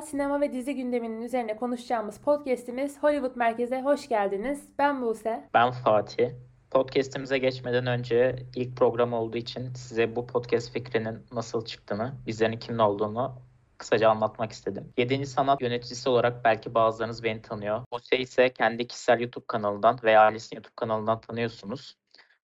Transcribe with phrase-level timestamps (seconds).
[0.00, 4.68] Sinema ve dizi gündeminin üzerine konuşacağımız podcast'imiz Hollywood Merkez'e hoş geldiniz.
[4.78, 5.48] Ben Buse.
[5.54, 6.30] Ben Fatih.
[6.70, 12.78] Podcast'imize geçmeden önce ilk program olduğu için size bu podcast fikrinin nasıl çıktığını, bizlerin kimin
[12.78, 13.42] olduğunu
[13.78, 14.92] kısaca anlatmak istedim.
[14.96, 15.26] 7.
[15.26, 17.82] sanat yöneticisi olarak belki bazılarınız beni tanıyor.
[17.92, 21.96] Buse ise kendi kişisel YouTube kanalından veya ailesinin YouTube kanalından tanıyorsunuz.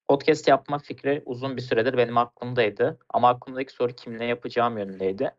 [0.07, 2.99] Podcast yapma fikri uzun bir süredir benim aklımdaydı.
[3.09, 5.31] Ama aklımdaki soru kimle yapacağım yönündeydi.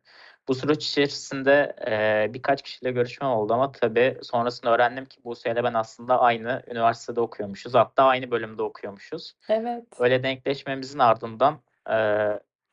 [0.48, 5.64] Bu süreç içerisinde e, birkaç kişiyle görüşmem oldu ama tabii sonrasında öğrendim ki Buse ile
[5.64, 7.74] ben aslında aynı üniversitede okuyormuşuz.
[7.74, 9.34] Hatta aynı bölümde okuyormuşuz.
[9.48, 9.84] Evet.
[9.98, 11.94] Öyle denkleşmemizin ardından e,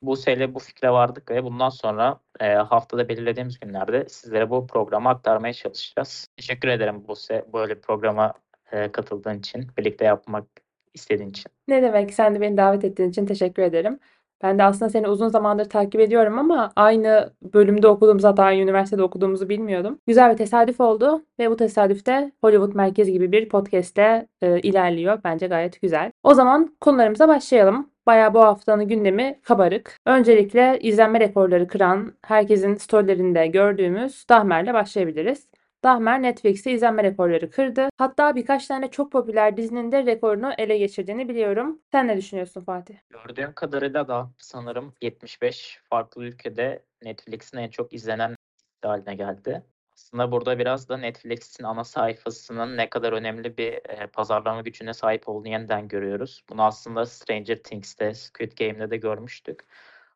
[0.02, 5.09] Buse ile bu fikre vardık ve bundan sonra e, haftada belirlediğimiz günlerde sizlere bu programı
[5.09, 6.27] aktarmaya çalışacağız.
[6.38, 8.34] Teşekkür ederim Buse böyle bir programa
[8.71, 10.45] e, katıldığın için, birlikte yapmak
[10.93, 11.51] istediğin için.
[11.67, 12.13] Ne demek?
[12.13, 13.99] Sen de beni davet ettiğin için teşekkür ederim.
[14.43, 19.03] Ben de aslında seni uzun zamandır takip ediyorum ama aynı bölümde okuduğumuz hatta aynı üniversitede
[19.03, 19.99] okuduğumuzu bilmiyordum.
[20.07, 25.19] Güzel bir tesadüf oldu ve bu tesadüfte Hollywood Merkez gibi bir podcast'te e, ilerliyor.
[25.23, 26.12] Bence gayet güzel.
[26.23, 27.91] O zaman konularımıza başlayalım.
[28.05, 29.97] Bayağı bu haftanın gündemi kabarık.
[30.05, 35.47] Öncelikle izlenme rekorları kıran, herkesin storylerinde gördüğümüz Dahmer'le başlayabiliriz.
[35.84, 37.90] Dahmer Netflix'te izlenme rekorları kırdı.
[37.98, 41.82] Hatta birkaç tane çok popüler dizinin de rekorunu ele geçirdiğini biliyorum.
[41.91, 42.96] Sen ne düşünüyorsun Fatih?
[43.10, 48.35] Gördüğüm kadarıyla da sanırım 75 farklı ülkede Netflix'in en çok izlenen
[48.82, 49.63] haline geldi.
[49.93, 55.29] Aslında burada biraz da Netflix'in ana sayfasının ne kadar önemli bir e, pazarlama gücüne sahip
[55.29, 56.43] olduğunu yeniden görüyoruz.
[56.49, 59.65] Bunu aslında Stranger Things'te, Squid Game'de de görmüştük.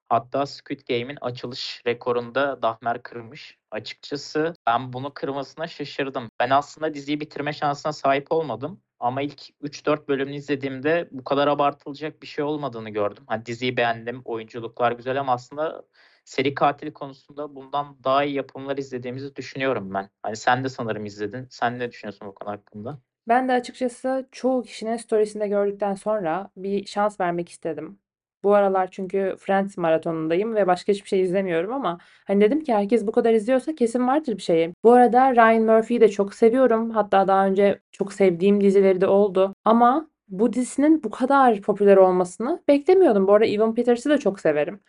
[0.09, 3.57] Hatta Squid Game'in açılış rekorunda Dahmer kırmış.
[3.71, 6.29] Açıkçası ben bunu kırmasına şaşırdım.
[6.39, 8.81] Ben aslında diziyi bitirme şansına sahip olmadım.
[8.99, 13.23] Ama ilk 3-4 bölümünü izlediğimde bu kadar abartılacak bir şey olmadığını gördüm.
[13.27, 15.83] Hani diziyi beğendim, oyunculuklar güzel ama aslında
[16.25, 20.09] seri katil konusunda bundan daha iyi yapımlar izlediğimizi düşünüyorum ben.
[20.23, 21.47] Hani sen de sanırım izledin.
[21.49, 22.99] Sen ne düşünüyorsun bu konu hakkında?
[23.27, 27.99] Ben de açıkçası çoğu kişinin storiesinde gördükten sonra bir şans vermek istedim.
[28.45, 33.07] Bu aralar çünkü Friends maratonundayım ve başka hiçbir şey izlemiyorum ama hani dedim ki herkes
[33.07, 34.73] bu kadar izliyorsa kesin vardır bir şey.
[34.83, 36.89] Bu arada Ryan Murphy'yi de çok seviyorum.
[36.91, 39.55] Hatta daha önce çok sevdiğim dizileri de oldu.
[39.65, 43.27] Ama bu dizinin bu kadar popüler olmasını beklemiyordum.
[43.27, 44.79] Bu arada Evan Peters'ı da çok severim.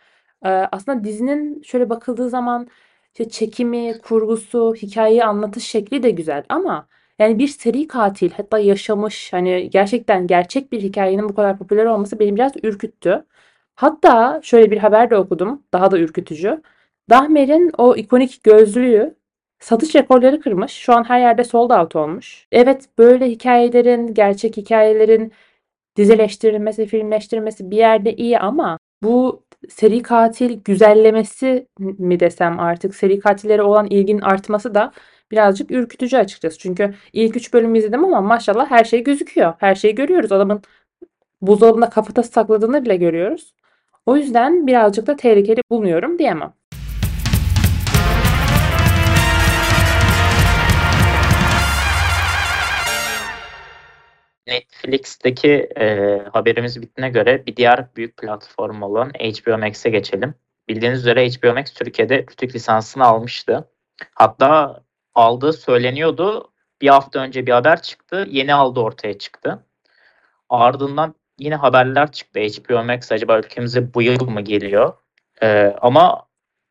[0.45, 2.69] Ee, aslında dizinin şöyle bakıldığı zaman
[3.13, 6.89] işte çekimi, kurgusu, hikayeyi anlatış şekli de güzel ama
[7.19, 12.19] yani bir seri katil hatta yaşamış hani gerçekten gerçek bir hikayenin bu kadar popüler olması
[12.19, 13.27] beni biraz ürküttü.
[13.77, 15.63] Hatta şöyle bir haber de okudum.
[15.73, 16.63] Daha da ürkütücü.
[17.11, 19.15] Dahmer'in o ikonik gözlüğü
[19.61, 20.73] satış rekorları kırmış.
[20.73, 22.47] Şu an her yerde sold out olmuş.
[22.53, 25.33] Evet böyle hikayelerin, gerçek hikayelerin
[25.97, 33.63] dizileştirilmesi, filmleştirilmesi bir yerde iyi ama bu seri katil güzellemesi mi desem artık seri katillere
[33.63, 34.93] olan ilgin artması da
[35.31, 36.59] birazcık ürkütücü açıkçası.
[36.59, 39.55] Çünkü ilk 3 bölüm izledim ama maşallah her şey gözüküyor.
[39.59, 40.33] Her şeyi görüyoruz.
[40.33, 40.63] Adamın
[41.43, 43.53] buzdolabında kafatası sakladığını bile görüyoruz.
[44.07, 46.53] O yüzden birazcık da tehlikeli bulunuyorum diyemem.
[54.47, 60.35] Netflix'teki e, haberimiz bittiğine göre bir diğer büyük platform olan HBO Max'e geçelim.
[60.69, 63.69] Bildiğiniz üzere HBO Max Türkiye'de Rütük lisansını almıştı.
[64.15, 64.83] Hatta
[65.15, 66.53] aldığı söyleniyordu.
[66.81, 68.27] Bir hafta önce bir haber çıktı.
[68.31, 69.67] Yeni aldı ortaya çıktı.
[70.49, 72.41] Ardından yine haberler çıktı.
[72.41, 74.93] HBO Max acaba ülkemize bu yıl mı geliyor?
[75.43, 76.27] Ee, ama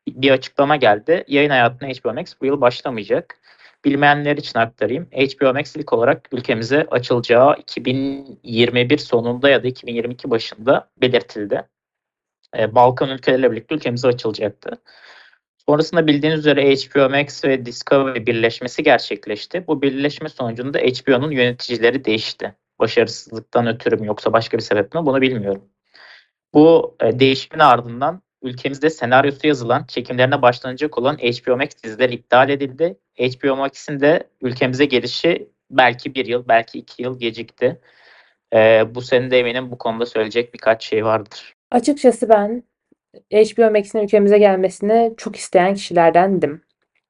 [0.08, 1.24] bir açıklama geldi.
[1.28, 3.38] Yayın hayatına HBO Max bu yıl başlamayacak.
[3.84, 5.08] Bilmeyenler için aktarayım.
[5.12, 11.62] HBO Max ilk olarak ülkemize açılacağı 2021 sonunda ya da 2022 başında belirtildi.
[12.58, 14.82] Ee, Balkan ülkeleriyle birlikte ülkemize açılacaktı.
[15.66, 19.66] Sonrasında bildiğiniz üzere HBO Max ve Discovery birleşmesi gerçekleşti.
[19.66, 25.20] Bu birleşme sonucunda HBO'nun yöneticileri değişti başarısızlıktan ötürü mü yoksa başka bir sebep mi bunu
[25.20, 25.64] bilmiyorum.
[26.54, 32.98] Bu e, değişimin ardından ülkemizde senaryosu yazılan, çekimlerine başlanacak olan HBO Max dizileri iptal edildi.
[33.18, 37.80] HBO Max'in de ülkemize gelişi belki bir yıl, belki iki yıl gecikti.
[38.54, 41.54] E, bu senin de eminim bu konuda söyleyecek birkaç şey vardır.
[41.70, 42.62] Açıkçası ben
[43.32, 46.62] HBO Max'in ülkemize gelmesini çok isteyen kişilerdendim.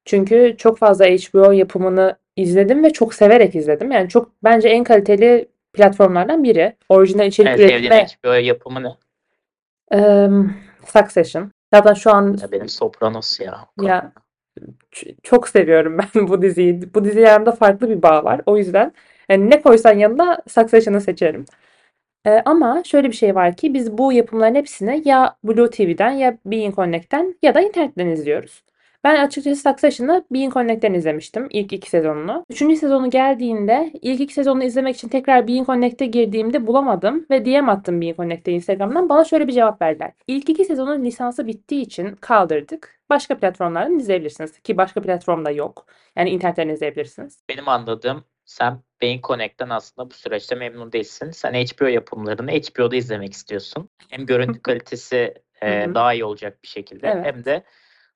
[0.05, 3.91] Çünkü çok fazla HBO yapımını izledim ve çok severek izledim.
[3.91, 5.47] Yani çok bence en kaliteli
[5.77, 6.75] platformlardan biri.
[6.89, 8.07] Orijinal içerik evet, üretme.
[8.23, 8.95] HBO yapımı ne?
[9.97, 10.53] Um,
[10.85, 11.51] Succession.
[11.73, 13.65] Zaten şu an ya benim Sopranos ya.
[13.81, 14.11] Ya
[15.23, 16.93] çok seviyorum ben bu diziyi.
[16.93, 18.41] Bu dizi yanımda farklı bir bağ var.
[18.45, 18.93] O yüzden
[19.29, 21.45] yani ne koysan yanına Succession'ı seçerim.
[22.25, 26.37] Ee, ama şöyle bir şey var ki biz bu yapımların hepsini ya Blue TV'den ya
[26.45, 28.63] Bein Connect'ten ya da internetten izliyoruz.
[29.07, 32.45] Ben açıkçası Succession'ı Being Connect'ten izlemiştim ilk iki sezonunu.
[32.49, 37.69] Üçüncü sezonu geldiğinde ilk iki sezonunu izlemek için tekrar Being Connect'e girdiğimde bulamadım ve DM
[37.69, 39.09] attım Being Connect'e Instagram'dan.
[39.09, 40.11] Bana şöyle bir cevap verdiler.
[40.27, 42.99] İlk iki sezonun lisansı bittiği için kaldırdık.
[43.09, 44.59] Başka platformlardan izleyebilirsiniz.
[44.59, 45.85] Ki başka platformda yok.
[46.15, 47.43] Yani internetten izleyebilirsiniz.
[47.49, 51.31] Benim anladığım sen Beyin Connect'ten aslında bu süreçte memnun değilsin.
[51.31, 53.89] Sen HBO yapımlarını HBO'da izlemek istiyorsun.
[54.09, 57.25] Hem görüntü kalitesi e, daha iyi olacak bir şekilde Evet.
[57.25, 57.63] hem de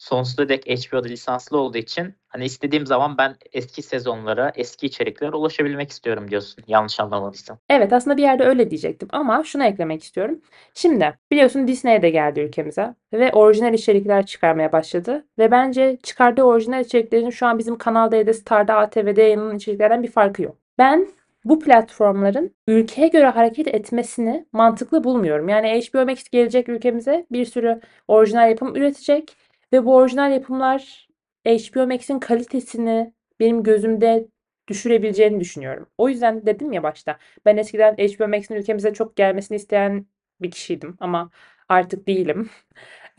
[0.02, 5.92] sonsuza dek HBO'da lisanslı olduğu için hani istediğim zaman ben eski sezonlara, eski içeriklere ulaşabilmek
[5.92, 6.64] istiyorum diyorsun.
[6.68, 7.58] Yanlış anlamadıysam.
[7.70, 10.42] Evet aslında bir yerde öyle diyecektim ama şuna eklemek istiyorum.
[10.74, 15.26] Şimdi biliyorsun Disney de geldi ülkemize ve orijinal içerikler çıkarmaya başladı.
[15.40, 20.12] Ve bence çıkardığı orijinal içeriklerin şu an bizim Kanal D'de, Star'da, ATV'de yayınlanan içeriklerden bir
[20.12, 20.58] farkı yok.
[20.78, 21.08] Ben
[21.46, 25.50] bu platformların ülkeye göre hareket etmesini mantıklı bulmuyorum.
[25.50, 29.36] Yani HBO Max gelecek ülkemize bir sürü orijinal yapım üretecek
[29.74, 31.08] ve bu orijinal yapımlar
[31.46, 34.28] HBO Max'in kalitesini benim gözümde
[34.68, 35.88] düşürebileceğini düşünüyorum.
[35.98, 40.06] O yüzden dedim ya başta ben eskiden HBO Max'in ülkemize çok gelmesini isteyen
[40.42, 41.32] bir kişiydim ama
[41.70, 42.50] artık değilim.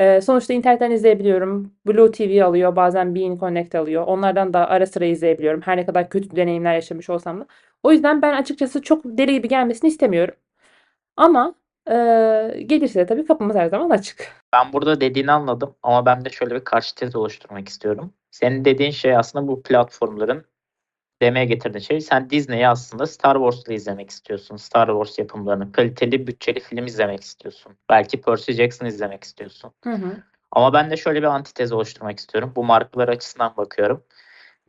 [0.00, 1.75] Ee, sonuçta internetten izleyebiliyorum.
[1.87, 4.04] Blue TV alıyor, bazen Bein Connect alıyor.
[4.06, 5.60] Onlardan da ara sıra izleyebiliyorum.
[5.60, 7.46] Her ne kadar kötü deneyimler yaşamış olsam da.
[7.82, 10.34] O yüzden ben açıkçası çok deli gibi gelmesini istemiyorum.
[11.16, 11.54] Ama
[11.90, 11.94] e,
[12.67, 14.43] gelirse tabii kapımız her zaman açık.
[14.52, 18.12] Ben burada dediğini anladım ama ben de şöyle bir karşı tez oluşturmak istiyorum.
[18.31, 20.44] Senin dediğin şey aslında bu platformların
[21.23, 24.56] demeye getirdiğin şey sen Disney'i aslında Star Wars'la izlemek istiyorsun.
[24.56, 27.73] Star Wars yapımlarını, kaliteli bütçeli film izlemek istiyorsun.
[27.90, 29.73] Belki Percy Jackson izlemek istiyorsun.
[29.85, 30.17] Hı hı.
[30.52, 32.52] Ama ben de şöyle bir antitez oluşturmak istiyorum.
[32.56, 34.05] Bu markalar açısından bakıyorum.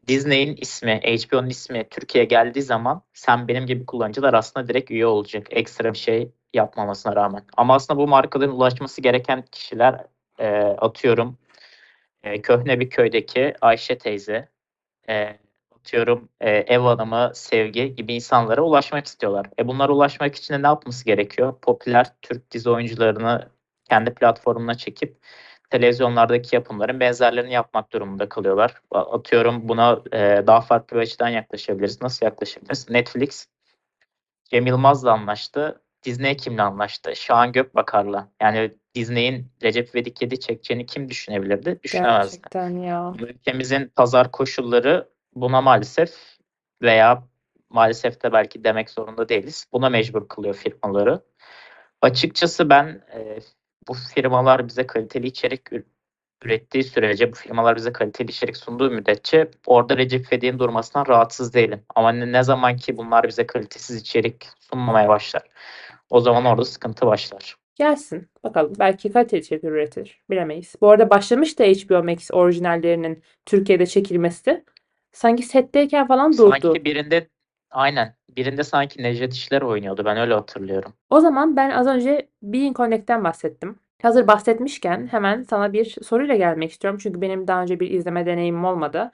[0.08, 5.48] Disney'in ismi, HBO'nun ismi Türkiye'ye geldiği zaman sen benim gibi kullanıcılar aslında direkt üye olacak.
[5.52, 7.44] Ekstra bir şey yapmamasına rağmen.
[7.58, 10.06] Ama aslında bu markaların ulaşması gereken kişiler
[10.40, 11.38] e, atıyorum
[12.24, 14.50] e, köhne bir köydeki Ayşe teyze,
[15.10, 15.40] e,
[15.76, 19.48] atıyorum e, ev hanımı, sevgi gibi insanlara ulaşmak istiyorlar.
[19.60, 21.56] E bunlara ulaşmak için de ne yapması gerekiyor?
[21.62, 23.50] Popüler Türk dizi oyuncularını
[23.90, 25.18] kendi platformuna çekip
[25.74, 28.82] televizyonlardaki yapımların benzerlerini yapmak durumunda kalıyorlar.
[28.92, 32.02] Atıyorum buna e, daha farklı bir açıdan yaklaşabiliriz.
[32.02, 32.90] Nasıl yaklaşabiliriz?
[32.90, 33.48] Netflix
[34.50, 35.82] Cem Yılmaz'la anlaştı.
[36.04, 37.16] Disney kimle anlaştı?
[37.16, 38.32] Şahan Gökbakar'la.
[38.42, 41.80] Yani Disney'in Recep İvedik 7 çekeceğini kim düşünebilirdi?
[41.84, 42.36] Düşünemezdi.
[42.36, 43.14] Gerçekten ya.
[43.20, 46.14] Ülkemizin pazar koşulları buna maalesef
[46.82, 47.24] veya
[47.70, 49.66] maalesef de belki demek zorunda değiliz.
[49.72, 51.22] Buna mecbur kılıyor firmaları.
[52.02, 53.40] Açıkçası ben e,
[53.88, 55.62] bu firmalar bize kaliteli içerik
[56.44, 61.82] ürettiği sürece, bu firmalar bize kaliteli içerik sunduğu müddetçe orada Recep İvedik'in durmasından rahatsız değilim.
[61.96, 65.44] Ama ne zaman ki bunlar bize kalitesiz içerik sunmamaya başlar,
[66.10, 67.56] o zaman orada sıkıntı başlar.
[67.76, 68.30] Gelsin.
[68.44, 68.74] Bakalım.
[68.80, 70.22] Belki kaliteli içerik üretir.
[70.30, 70.76] Bilemeyiz.
[70.82, 74.64] Bu arada başlamış da HBO Max orijinallerinin Türkiye'de çekilmesi.
[75.12, 76.58] Sanki setteyken falan durdu.
[76.64, 77.28] Sanki birinde
[77.74, 80.06] aynen birinde sanki Necdet İşler oynuyordu.
[80.06, 80.94] Ben öyle hatırlıyorum.
[81.10, 83.80] O zaman ben az önce Being Connect'ten bahsettim.
[84.02, 87.00] Hazır bahsetmişken hemen sana bir soruyla gelmek istiyorum.
[87.04, 89.12] Çünkü benim daha önce bir izleme deneyimim olmadı.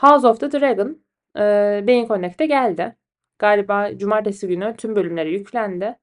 [0.00, 0.98] House of the Dragon
[1.38, 1.40] e,
[1.86, 2.96] Being Connect'te geldi.
[3.38, 5.98] Galiba cumartesi günü tüm bölümleri yüklendi.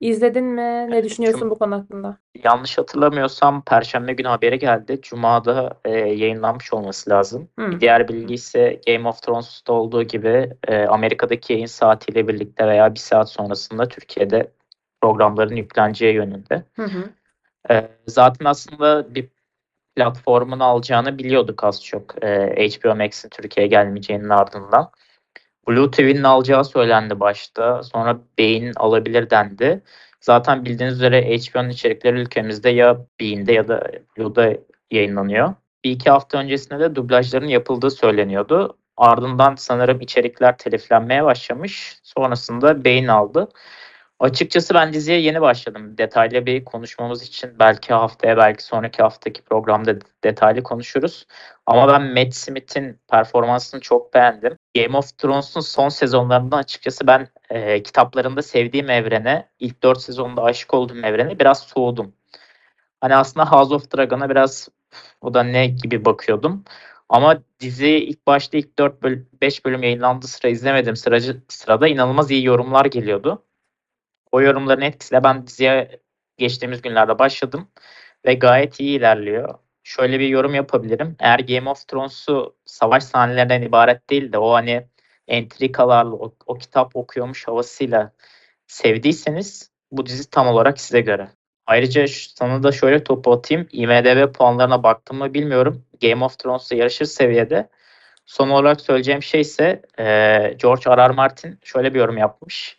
[0.00, 0.90] İzledin mi?
[0.90, 2.16] Ne düşünüyorsun bu konu hakkında?
[2.44, 4.98] Yanlış hatırlamıyorsam Perşembe günü haberi geldi.
[5.02, 7.48] Cuma'da e, yayınlanmış olması lazım.
[7.58, 12.94] Bir diğer bilgi ise Game of Thrones'ta olduğu gibi e, Amerika'daki yayın saatiyle birlikte veya
[12.94, 14.52] bir saat sonrasında Türkiye'de
[15.00, 16.62] programların yükleneceği yönünde.
[16.76, 17.10] Hı hı.
[17.70, 19.28] E, zaten aslında bir
[19.96, 22.24] platformun alacağını biliyorduk az çok.
[22.24, 24.90] E, HBO Max'in Türkiye'ye gelmeyeceğinin ardından.
[25.68, 27.82] Blue TV'nin alacağı söylendi başta.
[27.82, 29.82] Sonra Bein alabilir dendi.
[30.20, 34.52] Zaten bildiğiniz üzere HBO'nun içerikleri ülkemizde ya Bein'de ya da Blue'da
[34.90, 35.54] yayınlanıyor.
[35.84, 38.78] Bir iki hafta öncesinde de dublajların yapıldığı söyleniyordu.
[38.96, 41.98] Ardından sanırım içerikler teliflenmeye başlamış.
[42.02, 43.48] Sonrasında Bein aldı.
[44.20, 45.98] Açıkçası ben diziye yeni başladım.
[45.98, 51.26] Detaylı bir konuşmamız için belki haftaya belki sonraki haftaki programda detaylı konuşuruz.
[51.66, 54.56] Ama ben Matt Smith'in performansını çok beğendim.
[54.76, 60.74] Game of Thrones'un son sezonlarında açıkçası ben e, kitaplarında sevdiğim evrene, ilk 4 sezonda aşık
[60.74, 62.12] olduğum evrene biraz soğudum.
[63.00, 64.68] Hani aslında House of Dragon'a biraz
[65.20, 66.64] o da ne gibi bakıyordum.
[67.08, 70.96] Ama dizi ilk başta ilk 4 bölüm, 5 bölüm yayınlandığı sıra izlemedim.
[70.96, 73.42] Sıracı, sırada inanılmaz iyi yorumlar geliyordu.
[74.36, 76.00] O yorumların etkisiyle ben diziye
[76.38, 77.68] geçtiğimiz günlerde başladım
[78.26, 79.54] ve gayet iyi ilerliyor.
[79.84, 81.16] Şöyle bir yorum yapabilirim.
[81.20, 84.86] Eğer Game of Thrones'u savaş sahnelerinden ibaret değil de o hani
[85.28, 88.12] entrikalarla, o, o kitap okuyormuş havasıyla
[88.66, 91.28] sevdiyseniz bu dizi tam olarak size göre.
[91.66, 93.68] Ayrıca sana da şöyle topu atayım.
[93.72, 95.84] IMDb puanlarına baktım mı bilmiyorum.
[96.02, 97.68] Game of Thrones'la yarışır seviyede.
[98.26, 100.04] Son olarak söyleyeceğim şey ise e,
[100.58, 100.90] George.
[100.96, 101.08] R.
[101.08, 102.78] Martin şöyle bir yorum yapmış.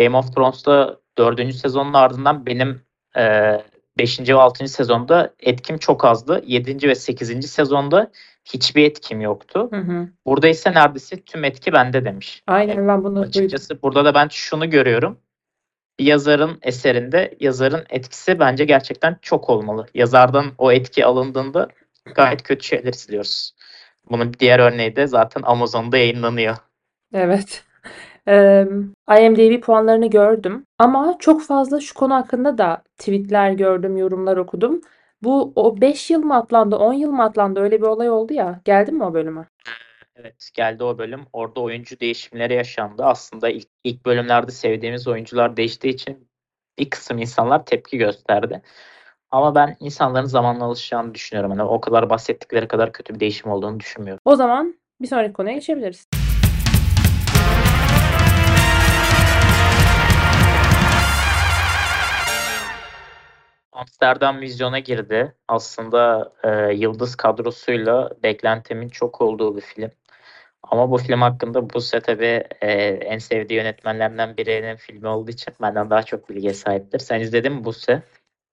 [0.00, 1.54] Game of Thrones'ta 4.
[1.54, 2.82] sezonun ardından benim
[3.16, 3.56] e,
[3.98, 4.20] 5.
[4.20, 4.68] ve 6.
[4.68, 6.42] sezonda etkim çok azdı.
[6.46, 6.88] 7.
[6.88, 7.50] ve 8.
[7.50, 8.10] sezonda
[8.44, 9.68] hiçbir etkim yoktu.
[9.72, 10.08] Hı hı.
[10.26, 12.42] Burada ise neredeyse tüm etki bende demiş.
[12.46, 13.28] Aynen ben bunu duydum.
[13.28, 15.18] Açıkçası burada da ben şunu görüyorum.
[15.98, 19.86] Bir yazarın eserinde yazarın etkisi bence gerçekten çok olmalı.
[19.94, 21.68] Yazardan o etki alındığında
[22.14, 23.54] gayet kötü şeyler izliyoruz.
[24.10, 26.56] Bunun diğer örneği de zaten Amazon'da yayınlanıyor.
[27.14, 27.64] Evet.
[28.28, 28.68] Eee,
[29.20, 34.80] IMDb puanlarını gördüm ama çok fazla şu konu hakkında da tweetler gördüm, yorumlar okudum.
[35.22, 38.60] Bu o 5 yıl mı atlandı, 10 yıl mı atlandı öyle bir olay oldu ya.
[38.64, 39.48] Geldin mi o bölüme?
[40.16, 41.20] Evet geldi o bölüm.
[41.32, 43.04] Orada oyuncu değişimleri yaşandı.
[43.04, 46.28] Aslında ilk, ilk bölümlerde sevdiğimiz oyuncular değiştiği için
[46.78, 48.62] bir kısım insanlar tepki gösterdi.
[49.30, 51.50] Ama ben insanların zamanla alışacağını düşünüyorum.
[51.50, 54.20] Hani o kadar bahsettikleri kadar kötü bir değişim olduğunu düşünmüyorum.
[54.24, 56.19] O zaman bir sonraki konuya geçebiliriz.
[63.80, 65.34] Amsterdam vizyona girdi.
[65.48, 69.90] Aslında e, yıldız kadrosuyla beklentimin çok olduğu bir film.
[70.62, 75.90] Ama bu film hakkında Buse tabii e, en sevdiği yönetmenlerden birinin filmi olduğu için benden
[75.90, 76.98] daha çok bilgiye sahiptir.
[76.98, 78.02] Sen izledin mi Buse?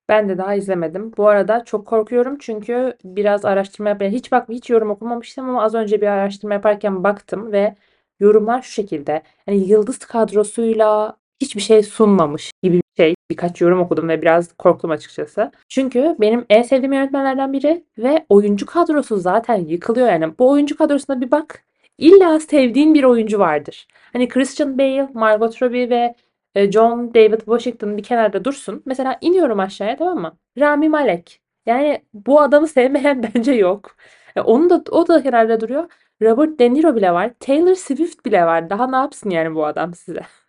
[0.09, 1.13] Ben de daha izlemedim.
[1.17, 5.75] Bu arada çok korkuyorum çünkü biraz araştırma yap hiç bak hiç yorum okumamıştım ama az
[5.75, 7.75] önce bir araştırma yaparken baktım ve
[8.19, 9.21] yorumlar şu şekilde.
[9.45, 13.15] Hani yıldız kadrosuyla hiçbir şey sunmamış gibi şey.
[13.29, 15.51] Birkaç yorum okudum ve biraz korktum açıkçası.
[15.69, 20.37] Çünkü benim en sevdiğim yönetmenlerden biri ve oyuncu kadrosu zaten yıkılıyor yani.
[20.39, 21.63] Bu oyuncu kadrosuna bir bak.
[21.97, 23.87] İlla sevdiğin bir oyuncu vardır.
[24.13, 26.15] Hani Christian Bale, Margot Robbie ve
[26.55, 28.81] e, John David Washington bir kenarda dursun.
[28.85, 30.37] Mesela iniyorum aşağıya tamam mı?
[30.59, 31.41] Rami Malek.
[31.65, 33.95] Yani bu adamı sevmeyen bence yok.
[34.35, 35.89] E, onu da o da kenarda duruyor.
[36.21, 37.31] Robert De Niro bile var.
[37.39, 38.69] Taylor Swift bile var.
[38.69, 40.21] Daha ne yapsın yani bu adam size?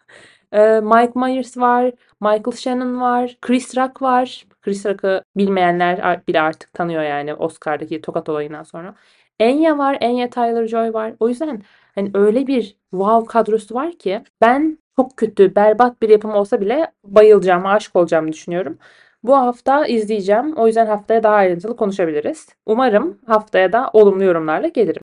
[0.82, 1.92] Mike Myers var.
[2.20, 3.38] Michael Shannon var.
[3.42, 4.46] Chris Rock var.
[4.62, 8.94] Chris Rock'ı bilmeyenler bile artık tanıyor yani Oscar'daki tokat olayından sonra.
[9.40, 9.98] Enya var.
[10.00, 11.12] Enya Taylor-Joy var.
[11.20, 11.62] O yüzden
[11.94, 16.92] hani öyle bir wow kadrosu var ki ben çok kötü, berbat bir yapım olsa bile
[17.04, 18.78] bayılacağım, aşık olacağımı düşünüyorum.
[19.22, 20.52] Bu hafta izleyeceğim.
[20.56, 22.48] O yüzden haftaya daha ayrıntılı konuşabiliriz.
[22.66, 25.02] Umarım haftaya da olumlu yorumlarla gelirim.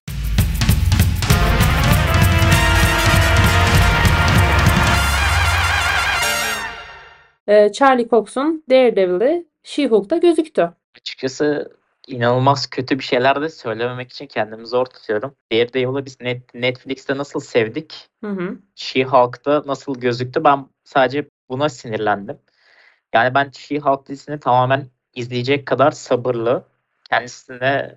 [7.47, 10.71] Ee, Charlie Cox'un Daredevil'i She-Hulk'ta gözüktü.
[10.97, 11.71] Açıkçası
[12.07, 15.35] inanılmaz kötü bir şeyler de söylememek için kendimi zor tutuyorum.
[15.51, 18.07] Daredevil'ı biz net, Netflix'te nasıl sevdik?
[18.23, 18.57] Hı hı.
[18.75, 20.43] She-Hulk'ta nasıl gözüktü?
[20.43, 22.37] Ben sadece buna sinirlendim.
[23.13, 26.63] Yani ben She-Hulk dizisini tamamen izleyecek kadar sabırlı,
[27.09, 27.95] kendisine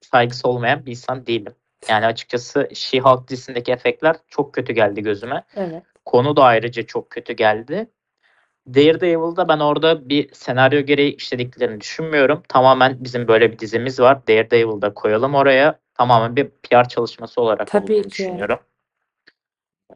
[0.00, 1.52] saygısı olmayan bir insan değilim.
[1.88, 5.44] Yani açıkçası She-Hulk dizisindeki efektler çok kötü geldi gözüme.
[5.56, 5.82] Evet.
[6.04, 7.90] Konu da ayrıca çok kötü geldi.
[8.66, 12.42] Daredevil'da ben orada bir senaryo gereği işlediklerini düşünmüyorum.
[12.48, 14.26] Tamamen bizim böyle bir dizimiz var.
[14.28, 15.78] Daredevil'da koyalım oraya.
[15.94, 18.10] Tamamen bir PR çalışması olarak Tabii olduğunu ki.
[18.10, 18.58] düşünüyorum.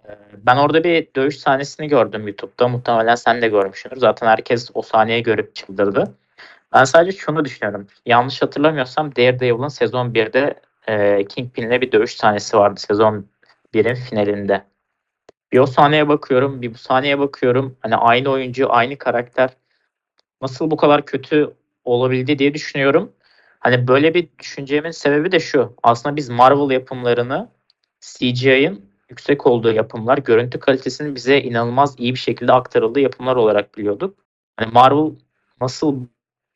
[0.09, 0.11] Ee,
[0.47, 2.69] Ben orada bir dövüş sahnesini gördüm YouTube'da.
[2.69, 3.97] Muhtemelen sen de görmüşsündür.
[3.97, 6.15] Zaten herkes o sahneyi görüp çıldırdı.
[6.75, 7.87] Ben sadece şunu düşünüyorum.
[8.07, 10.55] Yanlış hatırlamıyorsam Daredevil'ın sezon 1'de
[10.89, 13.27] e, Kingpin'le bir dövüş sahnesi vardı sezon
[13.75, 14.65] 1'in finalinde.
[15.57, 17.77] Bir o sahneye bakıyorum, bir bu sahneye bakıyorum.
[17.81, 19.51] Hani aynı oyuncu, aynı karakter
[20.43, 23.13] nasıl bu kadar kötü olabildi diye düşünüyorum.
[23.61, 25.75] Hani böyle bir düşüncemin sebebi de şu.
[25.83, 27.49] Aslında biz Marvel yapımlarını
[28.01, 34.19] CGI'ın yüksek olduğu yapımlar, görüntü kalitesinin bize inanılmaz iyi bir şekilde aktarıldığı yapımlar olarak biliyorduk.
[34.57, 35.11] Hani Marvel
[35.61, 36.01] nasıl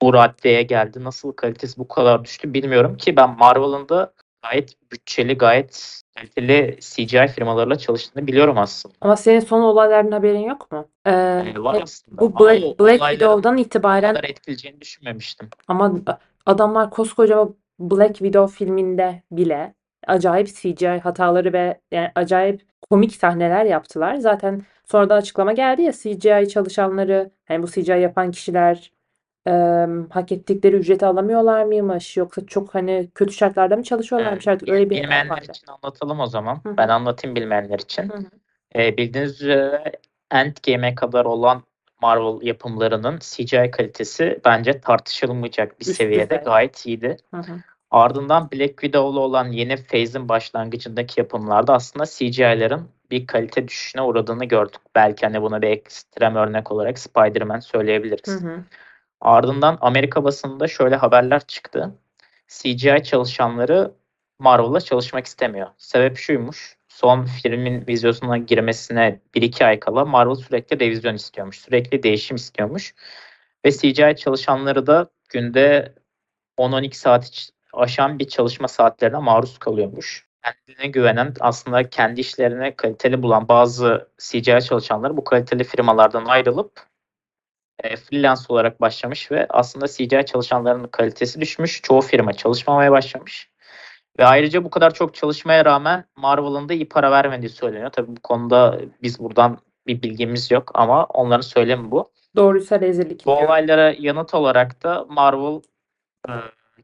[0.02, 5.38] bu raddeye geldi, nasıl kalitesi bu kadar düştü bilmiyorum ki ben Marvel'ın da gayet bütçeli,
[5.38, 8.94] gayet kaliteli CGI firmalarıyla çalıştığını biliyorum aslında.
[9.00, 10.88] Ama senin son olaylardan haberin yok mu?
[11.06, 12.18] Ee, Yani var hep aslında.
[12.20, 15.48] bu Black, Black olayların Widow'dan itibaren kadar etkileyeceğini düşünmemiştim.
[15.68, 15.92] Ama
[16.46, 19.74] adamlar koskoca Black Widow filminde bile
[20.06, 24.16] acayip CGI hataları ve yani acayip komik sahneler yaptılar.
[24.16, 28.92] Zaten sonradan açıklama geldi ya CGI çalışanları, yani bu CGI yapan kişiler
[29.46, 34.68] em, hak ettikleri ücreti alamıyorlar mıymış yoksa çok hani kötü şartlarda mı çalışıyorlarmış Ee, artık
[34.68, 35.44] öyle bir bilmeyenler vardı.
[35.50, 36.60] için anlatalım o zaman.
[36.62, 36.76] Hı hı.
[36.76, 38.08] Ben anlatayım bilmeyenler için.
[38.08, 38.96] Hı hı.
[38.96, 39.92] Bildiğiniz üzere
[40.30, 41.62] Endgame'e kadar olan
[42.02, 46.44] Marvel yapımlarının CGI kalitesi bence tartışılmayacak bir Üst seviyede düzey.
[46.44, 47.16] gayet iyiydi.
[47.34, 47.52] Hı hı.
[47.90, 52.80] Ardından Black Widow'lu olan yeni phase'in başlangıcındaki yapımlarda aslında CGI'lerin
[53.10, 54.80] bir kalite düşüşüne uğradığını gördük.
[54.94, 58.42] Belki hani buna bir ekstrem örnek olarak Spider-Man Hı söyleyebiliriz.
[58.42, 58.64] hı.
[59.20, 61.94] Ardından Amerika basınında şöyle haberler çıktı.
[62.48, 63.94] CGI çalışanları
[64.38, 65.68] Marvel'la çalışmak istemiyor.
[65.78, 66.76] Sebep şuymuş.
[66.88, 71.58] Son filmin vizyosuna girmesine 1-2 ay kala Marvel sürekli revizyon istiyormuş.
[71.58, 72.94] Sürekli değişim istiyormuş.
[73.64, 75.94] Ve CGI çalışanları da günde
[76.58, 80.26] 10-12 saat aşan bir çalışma saatlerine maruz kalıyormuş.
[80.42, 86.89] Kendine güvenen, aslında kendi işlerine kaliteli bulan bazı CGI çalışanları bu kaliteli firmalardan ayrılıp
[87.84, 91.82] e, freelance olarak başlamış ve aslında CGI çalışanlarının kalitesi düşmüş.
[91.82, 93.50] Çoğu firma çalışmamaya başlamış.
[94.18, 97.90] Ve ayrıca bu kadar çok çalışmaya rağmen Marvel'ın da iyi para vermediği söyleniyor.
[97.90, 102.10] Tabii bu konuda biz buradan bir bilgimiz yok ama onların söylemi bu.
[102.36, 103.26] Doğruysa rezillik.
[103.26, 105.60] Bu olaylara yanıt olarak da Marvel
[106.28, 106.32] e,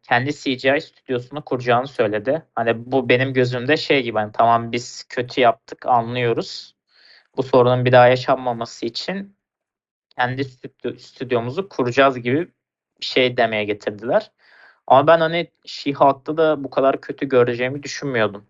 [0.03, 2.43] kendi CGI stüdyosunu kuracağını söyledi.
[2.55, 6.77] Hani bu benim gözümde şey gibi hani tamam biz kötü yaptık anlıyoruz.
[7.37, 9.36] Bu sorunun bir daha yaşanmaması için
[10.19, 12.53] kendi stüdyo, stüdyomuzu kuracağız gibi
[13.01, 14.31] bir şey demeye getirdiler.
[14.87, 18.47] Ama ben hani She-Hulk'ta da bu kadar kötü göreceğimi düşünmüyordum.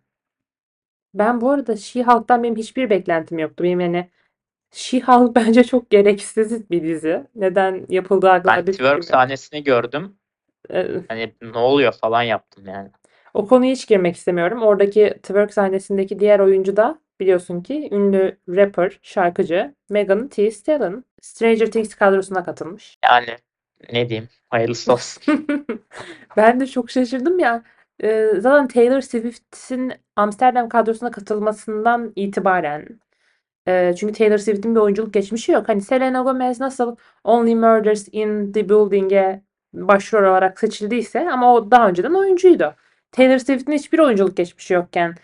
[1.14, 3.64] Ben bu arada She-Hulk'tan benim hiçbir beklentim yoktu.
[3.64, 4.10] Benim yani
[4.72, 7.26] She-Hulk bence çok gereksiz bir dizi.
[7.34, 10.16] Neden yapıldığı hakkında Ben bir twerk fikrim sahnesini gördüm.
[10.70, 12.90] Ee, Hani ne oluyor falan yaptım yani.
[13.34, 14.62] O konuya hiç girmek istemiyorum.
[14.62, 21.04] Oradaki twerk sahnesindeki diğer oyuncu da biliyorsun ki ünlü rapper, şarkıcı Megan Thee Stallion.
[21.22, 22.98] Stranger Things kadrosuna katılmış.
[23.04, 23.36] Yani
[23.92, 25.46] ne diyeyim hayırlısı olsun.
[26.36, 27.62] Ben de çok şaşırdım ya.
[28.02, 33.00] Ee, zaten Taylor Swift'in Amsterdam kadrosuna katılmasından itibaren
[33.68, 35.68] e, çünkü Taylor Swift'in bir oyunculuk geçmişi yok.
[35.68, 39.42] Hani Selena Gomez nasıl Only Murders in the Building'e
[39.74, 42.74] başrol olarak seçildiyse ama o daha önceden oyuncuydu.
[43.12, 45.14] Taylor Swift'in hiçbir oyunculuk geçmişi yokken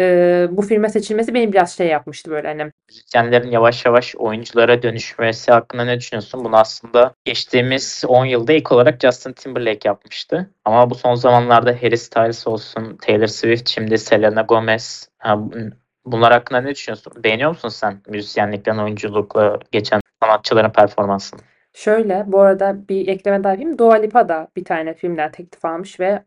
[0.00, 2.70] e, bu filme seçilmesi beni biraz şey yapmıştı böyle hani.
[2.88, 6.44] müzisyenlerin yavaş yavaş oyunculara dönüşmesi hakkında ne düşünüyorsun?
[6.44, 10.50] Bunu aslında geçtiğimiz 10 yılda ilk olarak Justin Timberlake yapmıştı.
[10.64, 15.08] Ama bu son zamanlarda Harry Styles olsun, Taylor Swift, şimdi Selena Gomez.
[15.18, 15.72] Ha, bun-
[16.04, 17.12] bunlar hakkında ne düşünüyorsun?
[17.24, 21.40] Beğeniyor musun sen müzisyenlikten oyunculukla geçen sanatçıların performansını?
[21.74, 23.78] Şöyle bu arada bir ekleme daha yapayım.
[23.78, 26.22] Dua Lipa da bir tane filmden teklif almış ve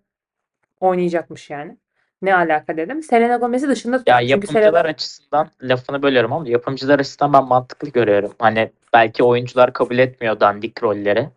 [0.79, 1.77] oynayacakmış yani.
[2.23, 3.03] Ne alaka dedim.
[3.03, 4.17] Selena Gomez'i dışında Ya tuttum.
[4.19, 8.33] Çünkü yapımcılar Selena açısından lafını bölüyorum ama yapımcılar açısından ben mantıklı görüyorum.
[8.39, 11.29] Hani belki oyuncular kabul etmiyor dandik rolleri.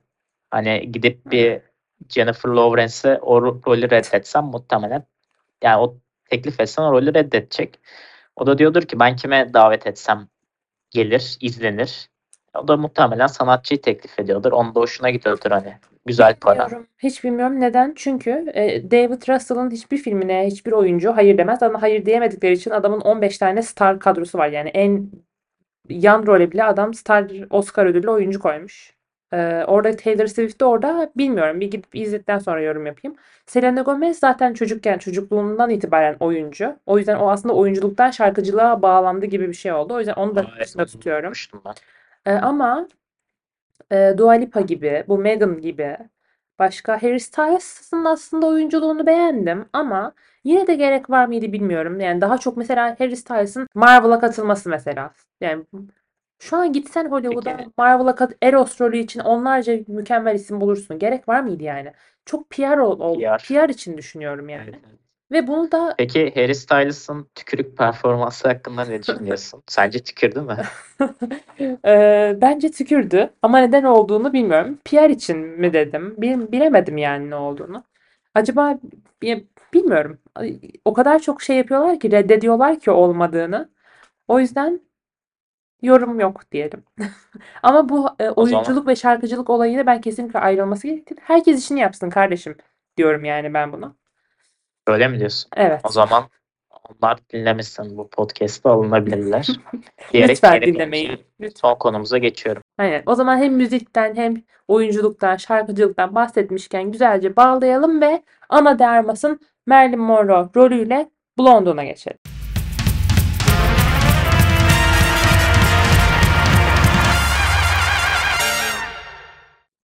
[0.50, 1.60] Hani gidip bir
[2.08, 5.04] Jennifer Lawrence'e o ro- rolü reddetsem muhtemelen
[5.62, 5.96] yani o
[6.30, 7.80] teklif etsen o rolü reddedecek.
[8.36, 10.28] O da diyordur ki ben kime davet etsem
[10.90, 12.10] gelir, izlenir.
[12.54, 14.52] O da muhtemelen sanatçıyı teklif ediyordur.
[14.52, 15.78] Onun da hoşuna gidiyordur hani.
[16.06, 16.64] Güzel para.
[16.64, 16.86] Bilmiyorum.
[16.98, 17.92] Hiç bilmiyorum neden.
[17.96, 21.62] Çünkü e, David Russell'ın hiçbir filmine hiçbir oyuncu hayır demez.
[21.62, 24.48] Ama hayır diyemedikleri için adamın 15 tane star kadrosu var.
[24.48, 25.10] Yani en
[25.88, 28.96] yan role bile adam star Oscar ödüllü oyuncu koymuş.
[29.32, 31.60] E, orada Taylor Swift de orada bilmiyorum.
[31.60, 33.16] Bir gidip izledikten sonra yorum yapayım.
[33.46, 36.76] Selena Gomez zaten çocukken çocukluğundan itibaren oyuncu.
[36.86, 39.94] O yüzden o aslında oyunculuktan şarkıcılığa bağlandı gibi bir şey oldu.
[39.94, 41.32] O yüzden onu da Aa, dışında tutuyorum.
[41.64, 41.74] ben.
[42.32, 42.88] E, ama
[43.92, 45.96] e, Dua Lipa gibi, bu Megan gibi,
[46.58, 50.12] başka Harry Styles'ın aslında oyunculuğunu beğendim ama
[50.44, 52.00] yine de gerek var mıydı bilmiyorum.
[52.00, 55.10] Yani daha çok mesela Harry Styles'ın Marvel'a katılması mesela.
[55.40, 55.64] Yani
[56.38, 57.56] şu an gitsen Hollywood'a.
[57.78, 60.98] Marvel'a kat Eros rolü için onlarca mükemmel isim bulursun.
[60.98, 61.92] Gerek var mıydı yani?
[62.24, 63.38] Çok PR ol, ol- PR.
[63.38, 64.70] PR için düşünüyorum yani.
[64.70, 65.05] Evet, evet.
[65.32, 69.62] Ve bunu da Peki Harry Styles'ın tükürük performansı hakkında ne düşünüyorsun?
[69.68, 70.56] Sence tükürdü mü?
[71.84, 74.78] Eee, bence tükürdü ama neden olduğunu bilmiyorum.
[74.84, 76.14] PR için mi dedim?
[76.18, 77.84] Bil- bilemedim yani ne olduğunu.
[78.34, 78.78] Acaba
[79.22, 80.18] bi- bilmiyorum.
[80.84, 83.68] O kadar çok şey yapıyorlar ki reddediyorlar ki olmadığını.
[84.28, 84.80] O yüzden
[85.82, 86.84] yorum yok diyelim.
[87.62, 91.20] Ama bu e, O zaman oyunculuk ve şarkıcılık olayıyla ben kesinlikle ayrılması gerektiğini.
[91.22, 92.56] Herkes işini yapsın kardeşim
[92.96, 93.94] diyorum yani ben buna.
[94.86, 95.50] Öyle mi diyorsun?
[95.56, 95.80] O Evet.
[95.90, 96.24] zaman
[96.72, 99.46] onlar dinlemesin bu podcast'ı alınabilirler.
[100.12, 100.60] Diyerek Lütfen
[101.40, 101.50] Lütfen.
[101.56, 102.62] son konumuza geçiyorum.
[102.78, 103.02] Aynen.
[103.06, 104.34] O zaman hem müzikten hem
[104.68, 112.18] oyunculuktan, şarkıcılıktan bahsetmişken güzelce bağlayalım ve Ana de Armas'ın Marilyn Monroe rolüyle Blonde'una geçelim.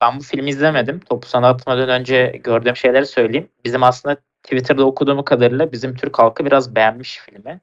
[0.01, 1.01] Ben bu filmi izlemedim.
[1.01, 3.49] Topu sana atmadan önce gördüğüm şeyleri söyleyeyim.
[3.65, 7.61] Bizim aslında Twitter'da okuduğum kadarıyla bizim Türk halkı biraz beğenmiş filmi.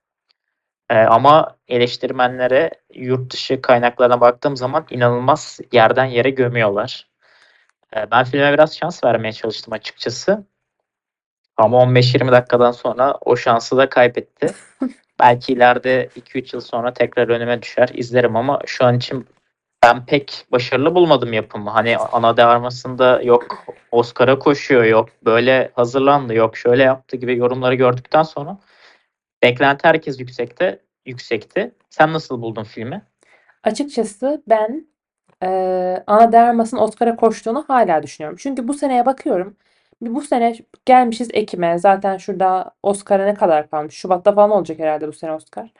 [0.90, 7.08] Ee, ama eleştirmenlere yurt dışı kaynaklarına baktığım zaman inanılmaz yerden yere gömüyorlar.
[7.96, 10.46] Ee, ben filme biraz şans vermeye çalıştım açıkçası.
[11.58, 14.54] Ama 15-20 dakikadan sonra o şansı da kaybetti.
[15.20, 19.28] Belki ileride 2-3 yıl sonra tekrar önüme düşer izlerim ama şu an için
[19.84, 21.70] ben pek başarılı bulmadım yapımı.
[21.70, 27.76] Hani ana de armasında yok Oscar'a koşuyor yok böyle hazırlandı yok şöyle yaptı gibi yorumları
[27.76, 28.58] gördükten sonra
[29.44, 31.76] beklenti herkes yüksekte yüksekti.
[31.90, 33.02] Sen nasıl buldun filmi?
[33.64, 34.88] Açıkçası ben
[35.44, 38.38] eee Ana de Armas'ın Oscar'a koştuğunu hala düşünüyorum.
[38.42, 39.56] Çünkü bu seneye bakıyorum.
[40.02, 41.78] Bu sene gelmişiz Ekim'e.
[41.80, 43.96] Zaten şurada Oscar'a ne kadar kalmış?
[43.96, 45.72] Şubat'ta falan olacak herhalde bu sene Oscar.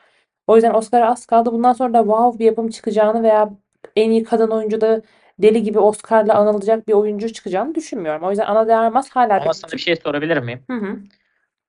[0.48, 1.52] O yüzden Oscar'a az kaldı.
[1.52, 3.50] Bundan sonra da wow bir yapım çıkacağını veya
[3.96, 5.02] en iyi kadın oyuncuda
[5.40, 8.24] deli gibi Oscar'la anılacak bir oyuncu çıkacağını düşünmüyorum.
[8.24, 10.64] O yüzden Ana de Armas hala Ama benim sana bir şey sorabilir miyim?
[10.70, 10.98] Hı hı.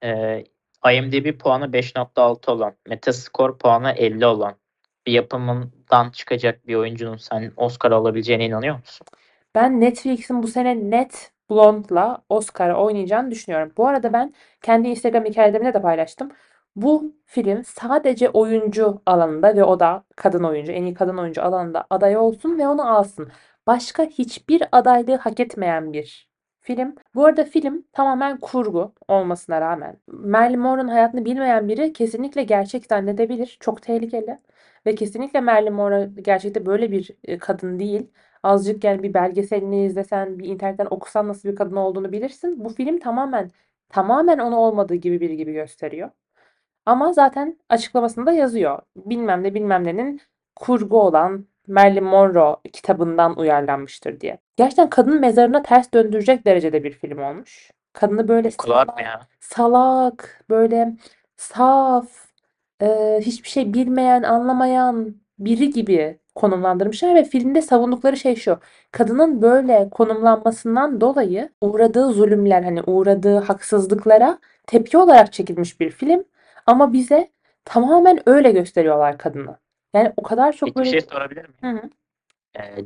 [0.04, 0.44] Ee,
[0.92, 4.54] IMDb puanı 5.6 olan, Metascore puanı 50 olan
[5.06, 9.06] bir yapımından çıkacak bir oyuncunun sen Oscar alabileceğine inanıyor musun?
[9.54, 13.72] Ben Netflix'in bu sene net Blonde'la Oscar'a oynayacağını düşünüyorum.
[13.76, 16.30] Bu arada ben kendi Instagram hikayelerimde de paylaştım.
[16.76, 21.86] Bu film sadece oyuncu alanında ve o da kadın oyuncu, en iyi kadın oyuncu alanında
[21.90, 23.28] aday olsun ve onu alsın.
[23.66, 26.30] Başka hiçbir adaylığı hak etmeyen bir
[26.60, 26.94] film.
[27.14, 33.56] Bu arada film tamamen kurgu olmasına rağmen Marilyn Monroe'nun hayatını bilmeyen biri kesinlikle gerçek zannedebilir.
[33.60, 34.38] Çok tehlikeli.
[34.86, 38.10] Ve kesinlikle Marilyn Monroe gerçekte böyle bir e, kadın değil.
[38.42, 42.64] Azıcık yani bir belgeselini izlesen, bir internetten okusan nasıl bir kadın olduğunu bilirsin.
[42.64, 43.50] Bu film tamamen
[43.88, 46.10] tamamen onu olmadığı gibi biri gibi gösteriyor.
[46.90, 48.78] Ama zaten açıklamasında yazıyor.
[48.96, 50.20] Bilmem ne bilmem nenin
[50.56, 54.38] kurgu olan Marilyn Monroe kitabından uyarlanmıştır diye.
[54.56, 57.70] Gerçekten kadının mezarına ters döndürecek derecede bir film olmuş.
[57.92, 59.20] Kadını böyle salak, ya?
[59.40, 60.96] salak, böyle
[61.36, 62.06] saf,
[62.82, 68.58] e, hiçbir şey bilmeyen, anlamayan biri gibi konumlandırmışlar ve filmde savundukları şey şu.
[68.92, 76.24] Kadının böyle konumlanmasından dolayı uğradığı zulümler, hani uğradığı haksızlıklara tepki olarak çekilmiş bir film.
[76.66, 77.30] Ama bize
[77.64, 79.56] tamamen öyle gösteriyorlar kadını.
[79.94, 80.90] Yani o kadar çok Peki bir böyle...
[80.90, 81.90] şey sorabilir miyim?
[82.58, 82.84] Ee,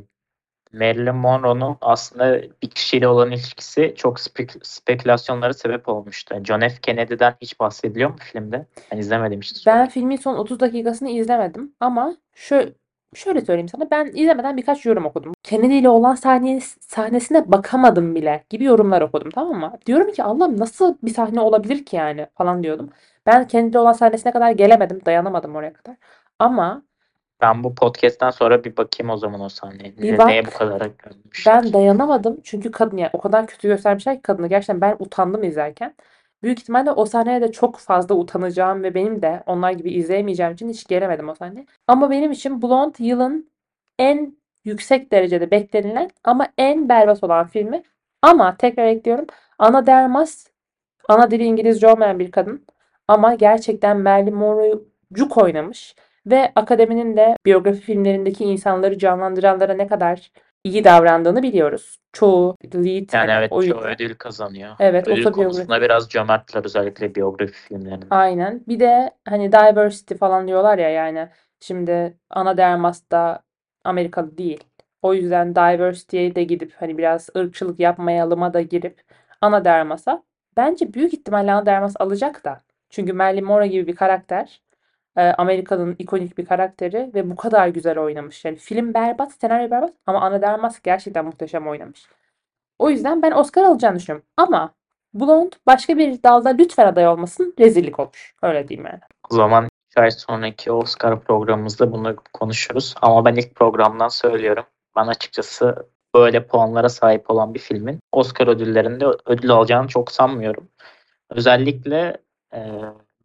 [0.73, 6.35] Marilyn Monroe'nun aslında bir kişiyle olan ilişkisi çok spek- spekülasyonlara sebep olmuştu.
[6.43, 6.75] John F.
[6.81, 8.65] Kennedy'den hiç bahsediliyor mu filmde?
[8.91, 12.73] Ben izlemediğim için Ben filmin son 30 dakikasını izlemedim ama şöyle,
[13.15, 15.33] şöyle söyleyeyim sana ben izlemeden birkaç yorum okudum.
[15.43, 19.73] Kennedy ile olan sahne, sahnesine bakamadım bile gibi yorumlar okudum tamam mı?
[19.85, 22.89] Diyorum ki Allah'ım nasıl bir sahne olabilir ki yani falan diyordum.
[23.25, 25.95] Ben Kennedy ile olan sahnesine kadar gelemedim dayanamadım oraya kadar.
[26.39, 26.81] Ama
[27.41, 29.97] Ben bu podcast'ten sonra bir bakayım o zaman o sahneye.
[29.97, 30.91] bir Ne- Neye bu bak kadar
[31.47, 35.95] ben dayanamadım çünkü kadın yani o kadar kötü göstermişler ki kadını gerçekten ben utandım izlerken.
[36.43, 40.69] Büyük ihtimalle o sahneye de çok fazla utanacağım ve benim de onlar gibi izleyemeyeceğim için
[40.69, 41.65] hiç gelemedim o sahneye.
[41.87, 43.49] Ama benim için Blonde yılın
[43.99, 47.83] en yüksek derecede beklenilen ama en berbat olan filmi.
[48.21, 49.25] Ama tekrar ekliyorum.
[49.59, 50.47] Ana de Armas
[51.09, 52.65] ana dili İngilizce olmayan bir kadın.
[53.07, 55.95] Ama gerçekten Marilyn Monroe'yu cuk oynamış.
[56.25, 60.31] Ve akademinin de biyografi filmlerindeki insanları canlandıranlara ne kadar
[60.63, 61.99] iyi davrandığını biliyoruz.
[62.13, 63.79] Çoğu lead Yani evet çoğu oyuncu.
[63.79, 64.75] ödül kazanıyor.
[64.79, 68.05] Evet, Ödül konusunda biraz cömertler özellikle biyografi filmlerinde.
[68.09, 68.61] Aynen.
[68.67, 73.43] Bir de hani diversity falan diyorlar ya yani şimdi Ana de Armas da
[73.83, 74.63] Amerikalı değil.
[75.01, 79.01] O yüzden diversity'ye de gidip hani biraz ırkçılık yapmayalıma da girip
[79.41, 80.23] Ana de Armas'a
[80.57, 82.61] bence büyük ihtimalle Ana de Armas alacak da.
[82.95, 84.61] Çünkü Marilyn Monroe gibi bir karakter
[85.17, 88.45] e, Amerika'nın ikonik bir karakteri ve bu kadar güzel oynamış.
[88.45, 92.07] Yani film berbat, senaryo berbat ama Ana de Armas gerçekten muhteşem oynamış.
[92.79, 94.27] O yüzden ben Oscar alacağını düşünüyorum.
[94.37, 94.73] Ama
[95.13, 97.53] Blonde başka bir dalda lütfen aday olmasın.
[97.59, 98.33] Rezillik olur.
[98.41, 99.01] Öyle diyeyim yani.
[99.31, 102.95] O zaman 3 ay sonraki Oscar programımızda bunu konuşuruz.
[103.01, 104.63] Ama ben ilk programdan söylüyorum.
[104.95, 110.67] Ben açıkçası böyle puanlara sahip olan bir filmin Oscar ödüllerinde ödül alacağını çok sanmıyorum.
[111.29, 112.24] Özellikle
[112.55, 112.59] e,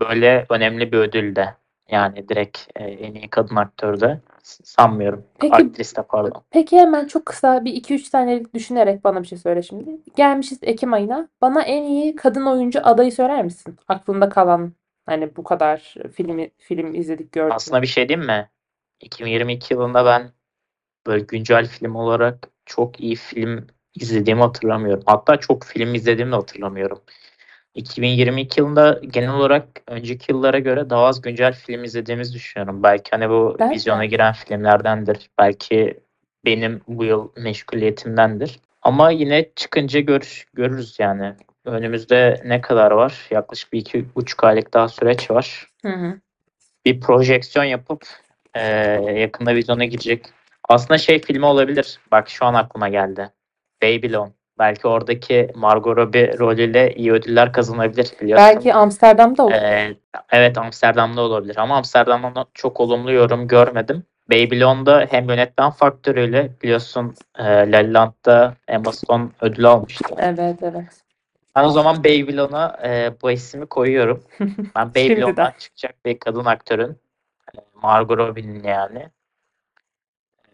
[0.00, 1.54] böyle önemli bir ödülde
[1.90, 5.24] yani direkt e, en iyi kadın aktörde sanmıyorum.
[5.40, 6.42] Peki Aktriste pardon.
[6.50, 9.90] peki hemen çok kısa bir 2-3 saniyelik düşünerek bana bir şey söyle şimdi.
[10.16, 11.28] Gelmişiz Ekim ayına.
[11.40, 13.76] Bana en iyi kadın oyuncu adayı söyler misin?
[13.88, 14.72] Aklında kalan
[15.06, 17.54] hani bu kadar filmi film izledik gördük.
[17.54, 18.50] Aslında bir şey diyeyim mi?
[19.00, 20.30] 2022 yılında ben
[21.06, 25.02] böyle güncel film olarak çok iyi film izlediğimi hatırlamıyorum.
[25.06, 27.00] Hatta çok film izlediğimi de hatırlamıyorum.
[27.74, 32.82] 2022 yılında genel olarak önceki yıllara göre daha az güncel film izlediğimizi düşünüyorum.
[32.82, 33.70] Belki hani bu de.
[33.70, 35.30] vizyona giren filmlerdendir.
[35.38, 36.00] Belki
[36.44, 38.60] benim bu yıl meşguliyetimdendir.
[38.82, 41.34] Ama yine çıkınca gör, görürüz yani.
[41.64, 43.26] Önümüzde ne kadar var?
[43.30, 45.66] Yaklaşık bir iki buçuk aylık daha süreç var.
[45.82, 46.20] Hı hı.
[46.84, 48.04] Bir projeksiyon yapıp
[48.56, 48.62] eee,
[49.16, 50.26] yakında vizyona girecek.
[50.68, 52.00] Aslında şey filmi olabilir.
[52.10, 53.30] Bak şu an aklıma geldi.
[53.82, 54.32] Babylon.
[54.60, 58.46] Belki oradaki Margot Robbie rolüyle iyi ödüller kazanabilir biliyorsun.
[58.46, 59.52] Belki Amsterdam'da olur.
[59.52, 59.96] Ee,
[60.32, 64.04] evet Amsterdam'da olabilir ama Amsterdam'dan çok olumlu yorum görmedim.
[64.30, 70.14] Babylon'da hem yönetmen faktörüyle biliyorsun e, La La Land'da Emma Stone ödül almıştı.
[70.18, 70.84] Evet evet.
[71.56, 74.24] Ben o zaman Babylon'a e, bu ismi koyuyorum.
[74.76, 76.96] Ben Babylon'dan çıkacak bir kadın aktörün
[77.54, 79.08] e, Margot Robbie'nin yani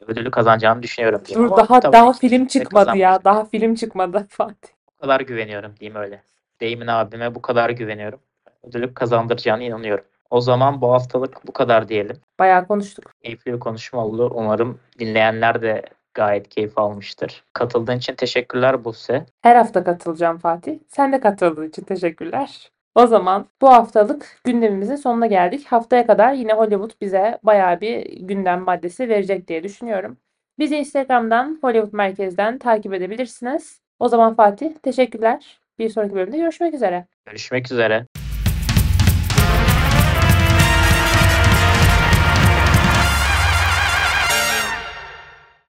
[0.07, 1.23] ödülü kazanacağını düşünüyorum.
[1.27, 1.49] diyeyim.
[1.49, 2.85] Dur Ama daha tabii daha ki film çıkmadı ya.
[2.85, 3.25] kazanmayacak.
[3.25, 4.69] Daha film çıkmadı Fatih.
[4.97, 6.23] Bu kadar güveniyorum diyeyim öyle.
[6.63, 8.21] Damon abime bu kadar güveniyorum.
[8.63, 10.05] Ödülü kazandıracağına inanıyorum.
[10.31, 12.17] O zaman bu haftalık bu kadar diyelim.
[12.39, 13.13] Bayağı konuştuk.
[13.23, 14.31] Keyifli bir konuşma oldu.
[14.35, 15.83] Umarım dinleyenler de
[16.15, 17.45] gayet keyif almıştır.
[17.53, 19.27] Katıldığın için teşekkürler Buse.
[19.43, 20.79] Her hafta katılacağım Fatih.
[20.89, 22.71] Sen de katıldığın için teşekkürler.
[22.97, 25.67] O zaman bu haftalık gündemimizin sonuna geldik.
[25.67, 30.17] Haftaya kadar yine Hollywood bize bayağı bir gündem maddesi verecek diye düşünüyorum.
[30.59, 33.81] Bizi Instagram'dan, Hollywood Merkez'den takip edebilirsiniz.
[33.99, 35.61] O zaman Fatih teşekkürler.
[35.79, 37.07] Bir sonraki bölümde görüşmek üzere.
[37.27, 38.07] Görüşmek üzere.